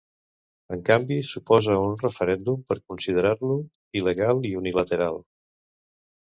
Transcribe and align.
En 0.75 0.79
canvi, 0.85 1.17
s'oposa 1.27 1.75
a 1.75 1.83
un 1.89 1.93
referèndum, 2.03 2.63
per 2.71 2.79
considerar-lo 2.93 3.59
il·legal 4.03 4.43
i 4.51 4.55
unilateral. 4.63 5.23